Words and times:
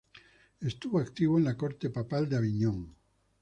Estuvo 0.61 0.97
activo 0.99 1.37
en 1.37 1.43
la 1.43 1.55
corte 1.55 1.91
papal 1.91 2.27
de 2.27 2.37
Aviñón. 2.37 2.95